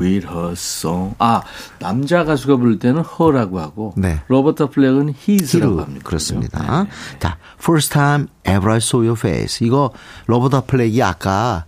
[0.00, 1.42] with her song 아
[1.78, 4.20] 남자 가수가 부를 때는 her라고 하고 네.
[4.28, 6.84] 로버트 플렉은 his라고 히루 합니다 그렇습니다.
[6.84, 6.90] 네.
[7.20, 9.66] 자, First time ever I saw your face.
[9.66, 9.90] 이거
[10.26, 11.64] 로버트 플렉이 아까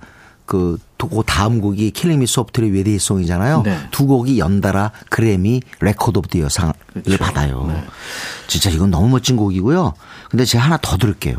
[0.47, 3.63] 그 두- 그 다음 곡이 with His Song이잖아요.
[3.63, 3.79] 네.
[3.91, 6.73] 두 곡이 연달아 그래미 Record of the Year상을
[7.05, 7.19] 그렇죠.
[7.19, 7.67] 받아요.
[7.69, 7.85] 네.
[8.47, 9.95] 진짜 이건 너무 멋진 곡이고요.
[10.31, 11.37] 근데 제가 하나 더 들을게요.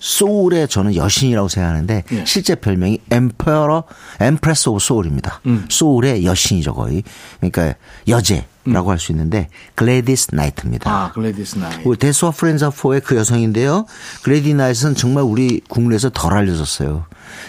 [0.00, 2.24] 소울의 저는 여신이라고 생각하는데 예.
[2.24, 3.84] 실제 별명이 Emperor
[4.18, 5.40] Empress of Soul입니다.
[5.46, 5.66] 음.
[5.68, 7.02] 소울의 여신이죠 거의.
[7.38, 7.74] 그러니까
[8.08, 10.90] 여제 라고 할수 있는데 글래디스 나이트입니다.
[10.90, 13.86] 아 글래디스 나이 그 데스와 프렌즈 4의 그 여성인데요.
[14.22, 17.06] 글래디스 나이트는 정말 우리 국내에서 덜 알려졌어요.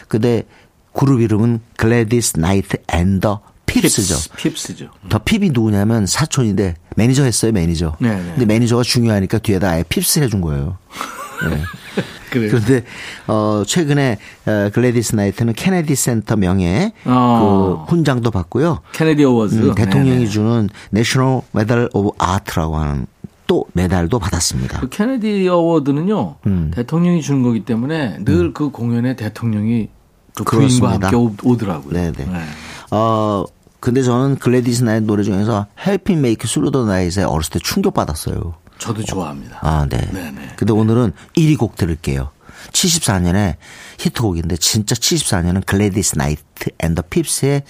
[0.08, 0.44] 근데
[0.94, 4.16] 그룹 이름은 글래디스 나이트 앤더 핍스죠.
[4.36, 7.96] 핍스죠 더 핍이 누구냐면 사촌인데 매니저 했어요, 매니저.
[8.00, 8.24] 네, 네.
[8.32, 10.78] 근데 매니저가 중요하니까 뒤에다 아예 Pips 해준 거예요.
[11.50, 11.62] 네.
[12.32, 12.84] 그런데
[13.28, 17.86] 어 최근에 어, 글래디스 나이트는 케네디 센터 명예 어.
[17.88, 18.80] 그 훈장도 받고요.
[18.94, 20.30] 케네디 어워즈 음, 대통령이 네네.
[20.30, 23.06] 주는 National Medal of Arts라고 하는
[23.48, 24.80] 또 메달도 받았습니다.
[24.80, 26.72] 그 케네디 Award는요 음.
[26.74, 29.90] 대통령이 주는 거기 때문에 늘그 공연에 대통령이
[30.36, 30.88] 그 그렇습니다.
[31.00, 31.94] 부인과 함께 오- 오더라고요.
[31.94, 32.28] 네네.
[32.92, 33.46] 어
[33.80, 38.56] 근데 저는 글래디스 나이트 노래 중에서 헬핑 메이크 스루더 나이트에 어렸을 때 충격 받았어요.
[38.78, 39.60] 저도 좋아합니다.
[39.62, 39.98] 아, 네.
[40.12, 40.54] 네네.
[40.56, 42.32] 근데 오늘은 1위 곡 들을게요.
[42.72, 43.56] 74년에
[44.00, 46.42] 히트곡인데 진짜 74년은 글래디스 나이트
[46.80, 47.64] and the Pips의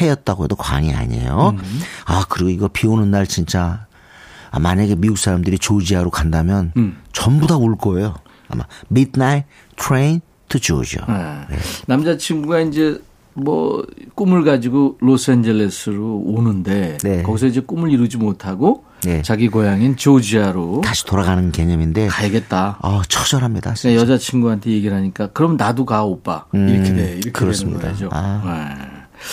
[0.00, 1.56] 해였다고 해도 과언이 아니에요.
[1.58, 1.80] 음.
[2.04, 3.86] 아, 그리고 이거 비 오는 날 진짜
[4.50, 7.00] 아, 만약에 미국 사람들이 조지아로 간다면 음.
[7.12, 8.14] 전부 다 울 거예요.
[8.48, 11.04] 아마 Midnight Train to Georgia.
[11.08, 11.56] 네.
[11.86, 13.00] 남자친구가 이제
[13.34, 17.22] 뭐 꿈을 가지고 로스앤젤레스로 오는데 네.
[17.22, 19.20] 거기서 이제 꿈을 이루지 못하고 네.
[19.22, 22.78] 자기 고향인 조지아로 다시 돌아가는 개념인데 가야겠다.
[22.80, 23.74] 아, 처절합니다.
[23.78, 27.80] 그러니까 여자친구한테 얘기를 하니까 그럼 나도 가 오빠 음, 이렇게 돼 이렇게 그렇습니다.
[27.80, 28.08] 되는 거죠.
[28.12, 28.42] 아.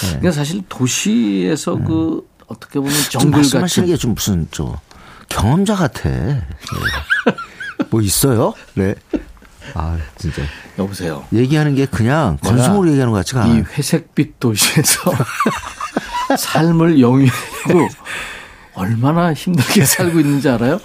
[0.01, 0.07] 네.
[0.09, 4.77] 그러니까 사실 도시에서 그 어떻게 보면 좀 정글 말씀하시는 같은 게좀 무슨 저
[5.29, 6.09] 경험자 같아.
[6.09, 6.41] 네.
[7.89, 8.53] 뭐 있어요?
[8.75, 8.95] 네.
[9.75, 10.41] 아 진짜
[10.77, 11.25] 여보세요.
[11.33, 13.63] 얘기하는 게 그냥 건성으로 얘기하는 것 같지가 이 않아요.
[13.77, 15.11] 회색빛 도시에서
[16.37, 17.87] 삶을 영위하고
[18.75, 20.79] 얼마나 힘들게 살고 있는지 알아요?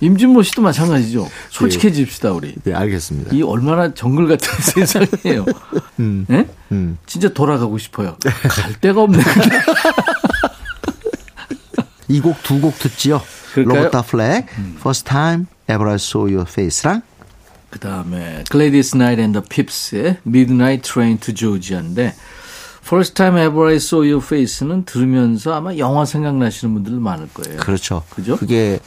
[0.00, 1.28] 임진모 씨도 마찬가지죠.
[1.50, 2.54] 솔직해집시다 우리.
[2.62, 3.34] 네 알겠습니다.
[3.34, 5.44] 이 얼마나 정글 같은 세상이에요.
[6.30, 6.46] 예?
[6.72, 6.98] 음.
[7.06, 8.16] 진짜 돌아가고 싶어요.
[8.48, 9.22] 갈 데가 없네.
[12.08, 13.22] 이 곡 두 곡 듣지요.
[13.56, 14.46] 로버타 플랙,
[14.80, 17.02] First Time Ever I Saw Your Face랑
[17.74, 22.14] 그 다음에 Gladys Knight and the Pips의 Midnight Train to Georgia인데
[22.84, 27.58] First Time Ever I Saw Your Face는 들으면서 아마 영화 생각나시는 분들 많을 거예요.
[27.58, 28.04] 그렇죠.
[28.10, 28.36] 그죠?
[28.36, 28.78] 그게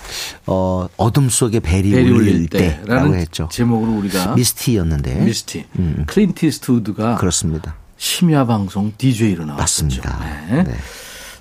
[0.45, 3.49] 어 어둠 속에 벨이, 벨이 울릴 때라고 했죠.
[3.51, 5.65] 제목으로 우리가 Misty였는데 Misty
[6.05, 7.75] 클린트 이스트우드가 그렇습니다.
[7.97, 10.01] 심야 방송 DJ로 나왔었죠.
[10.01, 10.47] 맞습니다.
[10.49, 10.63] 네.
[10.63, 10.75] 네.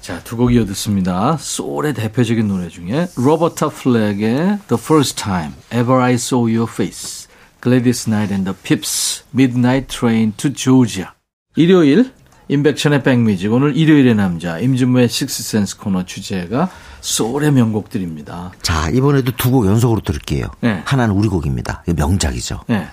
[0.01, 1.37] 자, 두 곡 이어 듣습니다.
[1.39, 7.26] 소울의 대표적인 노래 중에 로버타 플랙의 The First Time Ever I Saw Your Face,
[7.67, 11.09] Gladys Knight and the Pips, Midnight Train to Georgia.
[11.57, 12.13] 일요일
[12.47, 18.53] 임백천의 백뮤직 오늘 일요일의 남자 임진모의 식스센스 코너 주제가 소울의 명곡들입니다.
[18.63, 20.47] 자 이번에도 두 곡 연속으로 들을게요.
[20.61, 20.81] 네.
[20.85, 21.83] 하나는 우리 곡입니다.
[21.93, 22.61] 명작이죠.
[22.69, 22.87] 네.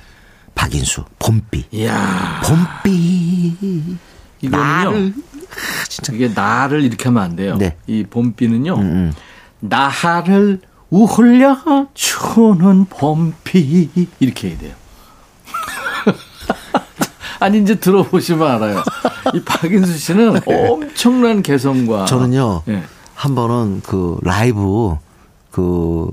[0.55, 1.65] 박인수 봄비.
[1.71, 2.41] 이야.
[2.43, 3.55] 봄비.
[4.41, 4.65] 이거는요.
[4.65, 5.13] 나를.
[6.13, 7.57] 이게 나를 이렇게 하면 안 돼요.
[7.57, 7.77] 네.
[7.85, 8.75] 이 봄비는요.
[8.75, 9.13] 음.
[9.59, 10.61] 나를
[10.93, 11.57] 우홀려
[11.95, 14.75] 주는 봄비 이렇게 해야 돼요.
[17.39, 18.83] 아니 이제 들어보시면 알아요.
[19.33, 22.61] 이 박인수 씨는 엄청난 개성과 저는요.
[22.67, 22.83] 예.
[23.15, 24.95] 한 번은 그 라이브
[25.49, 26.11] 그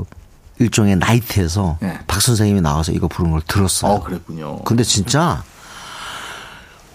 [0.59, 1.99] 일종의 나이트에서 네.
[2.07, 3.93] 박 선생님이 나와서 이거 부르는 걸 들었어요.
[3.93, 4.63] 어 그랬군요.
[4.65, 5.43] 근데 진짜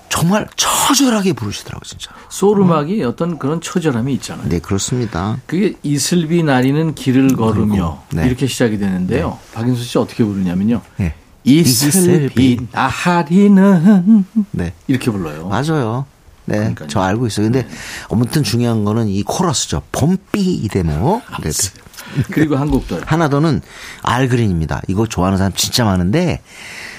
[0.09, 2.11] 정말 처절하게 부르시더라고요, 진짜.
[2.29, 4.47] 소울 음악이 어 떤 그런 처절함이 있잖아요.
[4.49, 5.37] 네, 그렇습니다.
[5.45, 8.25] 그게 이슬비 나리는 길을 걸으며 네.
[8.27, 9.39] 이렇게 시작이 되는데요.
[9.53, 10.81] 박인수 씨 어떻게 부르냐면요.
[10.97, 11.15] 네.
[11.43, 14.73] 이슬비 나리는 네.
[14.87, 15.47] 이렇게 불러요.
[15.47, 16.05] 맞아요.
[16.45, 16.87] 네, 그러니까요.
[16.89, 17.45] 저 알고 있어요.
[17.45, 17.67] 근데
[18.11, 19.81] 아무튼 중요한 거는 이 코러스죠.
[19.91, 21.23] 봄비 이 대목.
[21.41, 22.23] 네, 네.
[22.31, 23.01] 그리고 한곡 더요.
[23.05, 23.61] 하나 더는
[24.03, 24.81] 알 그린입니다.
[24.87, 26.41] 이거 좋아하는 사람 진짜 많은데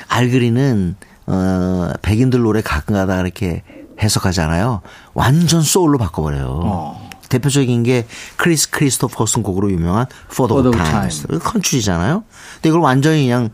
[0.08, 3.62] 알 그린은 어 백인들 노래 가끔가다 이렇게
[4.00, 4.82] 해석하잖아요.
[5.14, 6.60] 완전 소울로 바꿔버려요.
[6.64, 7.10] 어.
[7.28, 11.10] 대표적인 게 크리스 크리스토퍼슨 곡으로 유명한 For the For the Time.
[11.10, 11.26] Times.
[11.42, 12.22] 컨츄리잖아요.
[12.54, 13.50] 근데 이걸 완전히 그냥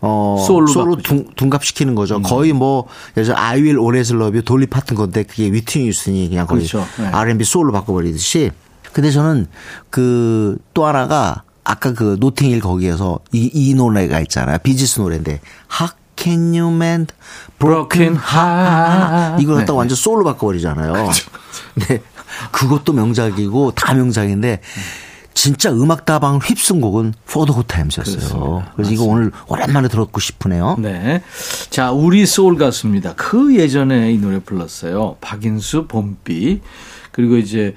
[0.00, 0.94] 어 소울로 소울로.
[0.94, 1.02] 음.
[1.02, 2.22] 둔, 둔갑시키는 거죠.
[2.22, 2.86] 거의 뭐
[3.18, 6.86] 예를 I Will Always Love You 돌리 파튼 건데 그게 휘트니 휴스턴이 그냥 거의 그렇죠.
[6.98, 7.08] 네.
[7.08, 8.50] R&B 소울로 바꿔버리듯이.
[8.94, 9.46] 근데 저는
[9.90, 14.56] 그 또 하나가 아까 그 노팅힐 거기에서 이, 이 노래가 있잖아요.
[14.62, 15.40] 비지스 노래인데
[15.78, 17.14] How can you mend
[17.58, 19.42] Broken Heart.
[19.42, 19.78] 이걸 갖다 네.
[19.78, 21.10] 완전 소울로 바꿔버리잖아요.
[21.88, 22.02] 네.
[22.52, 24.60] 그것도 명작이고 다 명작인데
[25.32, 28.64] 진짜 음악 다방을 휩쓴 곡은 포드 호타임스였어요.
[28.74, 30.76] 그래서 이거 오늘 오랜만에 듣고 싶으네요.
[30.78, 31.22] 네.
[31.70, 33.14] 자, 우리 소울 가수입니다.
[33.14, 35.16] 그 예전에 이 노래 불렀어요.
[35.20, 36.60] 박인수, 봄비.
[37.12, 37.74] 그리고 이제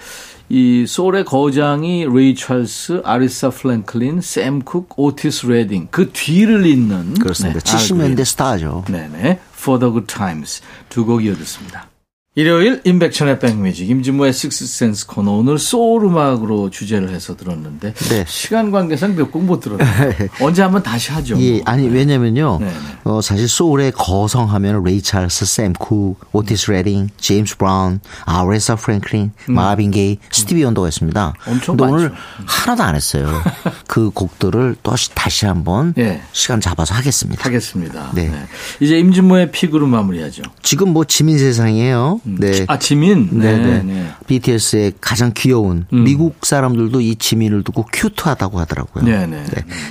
[0.50, 5.88] 이 소울의 거장이 레이 찰스, 아리사 프랭클린, 샘 쿡, 오티스 레딩.
[5.92, 7.16] 그 뒤를 잇는.
[7.16, 7.60] 그렇습니다.
[7.60, 8.86] 네, 70년대 스타죠.
[8.88, 9.40] 네네.
[9.56, 10.62] For the Good Times.
[10.90, 11.90] 두 곡 이어듣습니다.
[12.36, 18.26] 일요일 임백천의 백뮤직 임진모의 식스센스 코너 오늘 소울 음악으로 주제를 해서 들었는데 네.
[18.28, 20.14] 시간 관계상 몇 곡 못 들었어요.
[20.42, 21.38] 언제 한번 다시 하죠.
[21.40, 21.62] 예, 뭐.
[21.66, 22.58] 아니 왜냐면요.
[22.60, 22.74] 네, 네.
[23.04, 29.92] 어 사실 소울의 거성하면 레이 찰스, 샘 쿡, 오티스 레딩, 제임스 브라운, 아레사 프랭클린, 마빈
[29.92, 31.34] 게이, 스티비 원더가 있습니다.
[31.48, 31.52] 음.
[31.52, 32.24] 엄청 근데 오늘 많죠.
[32.48, 33.28] 하나도 안 했어요.
[33.86, 36.22] 그 곡들을 또 다시 한번 예.
[36.32, 37.46] 시간 잡아서 하겠습니다.
[37.46, 38.10] 하겠습니다.
[38.16, 38.30] 네.
[38.30, 38.46] 네.
[38.80, 40.42] 이제 임진모의 픽으로 마무리하죠.
[40.64, 42.22] 지금 뭐 지민 세상이에요.
[42.24, 42.66] 네.
[42.68, 43.30] 아 지민.
[43.32, 43.84] 네, 네네.
[43.84, 43.94] 네.
[43.94, 44.12] 음.
[44.28, 49.04] BTS의 가장 귀여운 미국 사람들도 이 지민을 두고 큐트하다고 하더라고요.
[49.04, 49.44] 네네.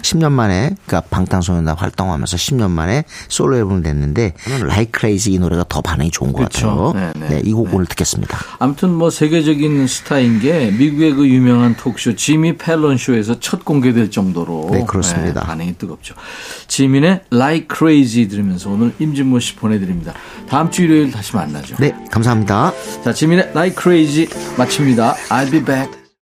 [0.02, 5.80] 10년 만에 그러니까 방탄소년단 활동하면서 10년 만에 솔로 앨범을 냈는데 Like Crazy 이 노래가 더
[5.80, 6.92] 반응이 좋은 것 그렇죠.
[6.92, 7.12] 같아요.
[7.12, 7.28] 네네.
[7.28, 8.38] 네, 이곡 오늘 듣겠습니다.
[8.58, 14.70] 아무튼 뭐 세계적인 스타인 게 미국의 그 유명한 톡쇼 지미 펠런 쇼에서 첫 공개될 정도로
[14.72, 15.40] 네, 그렇습니다.
[15.40, 16.14] 네, 반응이 뜨겁죠.
[16.68, 20.14] 지민의 Like Crazy 들으면서 오늘 임진모 씨 보내드립니다.
[20.48, 21.76] 다음 주 일요일 다시 만나죠.
[21.76, 22.72] 네, 감사합니다.
[23.04, 25.14] 자, 지민의 Like Crazy 마칩니다.
[25.28, 26.01] I'll be back.